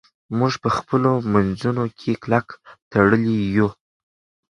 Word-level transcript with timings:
موږ 0.37 0.53
په 0.63 0.69
خپلو 0.77 1.11
منځونو 1.33 1.83
کې 1.99 2.11
کلک 2.23 2.47
تړلي 2.91 3.37
یو. 3.55 3.69